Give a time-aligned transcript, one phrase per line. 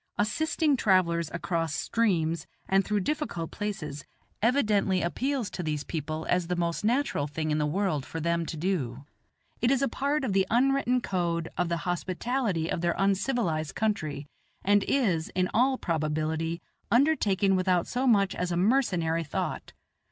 [0.17, 4.03] Assisting travellers across streams and through difficult places
[4.41, 8.43] evidently appeals to these people as the most natural thing in the world for them
[8.47, 9.05] to do.
[9.61, 13.75] It is a part of the un written code of the hospitality of their uncivilized
[13.75, 14.25] country,
[14.63, 19.71] and is, in all probability, undertaken without so much as a mercenary thought.